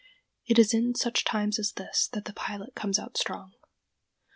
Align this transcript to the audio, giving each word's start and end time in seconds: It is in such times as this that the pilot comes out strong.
It 0.47 0.57
is 0.57 0.73
in 0.73 0.95
such 0.95 1.23
times 1.23 1.59
as 1.59 1.73
this 1.73 2.07
that 2.13 2.25
the 2.25 2.33
pilot 2.33 2.73
comes 2.73 2.97
out 2.97 3.17
strong. 3.19 3.51